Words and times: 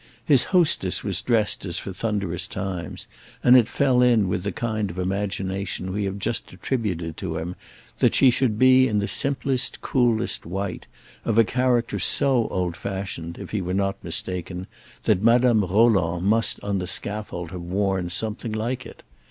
His 0.25 0.45
hostess 0.45 1.03
was 1.03 1.21
dressed 1.21 1.63
as 1.63 1.77
for 1.77 1.93
thunderous 1.93 2.47
times, 2.47 3.05
and 3.43 3.55
it 3.55 3.69
fell 3.69 4.01
in 4.01 4.27
with 4.27 4.41
the 4.41 4.51
kind 4.51 4.89
of 4.89 4.97
imagination 4.97 5.93
we 5.93 6.05
have 6.05 6.17
just 6.17 6.51
attributed 6.51 7.17
to 7.17 7.37
him 7.37 7.55
that 7.99 8.15
she 8.15 8.31
should 8.31 8.57
be 8.57 8.87
in 8.87 9.05
simplest 9.07 9.79
coolest 9.81 10.43
white, 10.43 10.87
of 11.23 11.37
a 11.37 11.43
character 11.43 11.99
so 11.99 12.47
old 12.47 12.75
fashioned, 12.75 13.37
if 13.37 13.51
he 13.51 13.61
were 13.61 13.75
not 13.75 14.03
mistaken, 14.03 14.65
that 15.03 15.21
Madame 15.21 15.63
Roland 15.63 16.25
must 16.25 16.59
on 16.63 16.79
the 16.79 16.87
scaffold 16.87 17.51
have 17.51 17.61
worn 17.61 18.09
something 18.09 18.51
like 18.53 18.87
it. 18.87 19.03